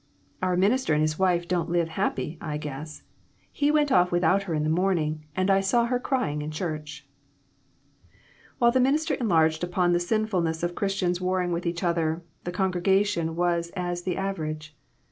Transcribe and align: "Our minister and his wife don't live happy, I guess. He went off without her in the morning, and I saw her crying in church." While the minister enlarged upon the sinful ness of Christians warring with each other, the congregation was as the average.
"Our 0.41 0.57
minister 0.57 0.93
and 0.95 1.01
his 1.03 1.19
wife 1.19 1.47
don't 1.47 1.69
live 1.69 1.89
happy, 1.89 2.39
I 2.41 2.57
guess. 2.57 3.03
He 3.51 3.69
went 3.69 3.91
off 3.91 4.11
without 4.11 4.41
her 4.49 4.55
in 4.55 4.63
the 4.63 4.67
morning, 4.67 5.25
and 5.35 5.51
I 5.51 5.59
saw 5.59 5.85
her 5.85 5.99
crying 5.99 6.41
in 6.41 6.49
church." 6.49 7.07
While 8.57 8.71
the 8.71 8.79
minister 8.79 9.13
enlarged 9.13 9.63
upon 9.63 9.93
the 9.93 9.99
sinful 9.99 10.41
ness 10.41 10.63
of 10.63 10.73
Christians 10.73 11.21
warring 11.21 11.51
with 11.51 11.67
each 11.67 11.83
other, 11.83 12.23
the 12.45 12.51
congregation 12.51 13.35
was 13.35 13.69
as 13.75 14.01
the 14.01 14.17
average. 14.17 14.75